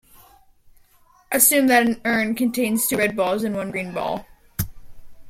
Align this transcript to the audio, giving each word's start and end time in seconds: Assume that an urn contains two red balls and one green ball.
Assume 1.31 1.67
that 1.67 1.85
an 1.85 2.01
urn 2.05 2.33
contains 2.33 2.87
two 2.87 2.97
red 2.97 3.15
balls 3.15 3.43
and 3.43 3.55
one 3.55 3.69
green 3.69 3.93
ball. 3.93 4.25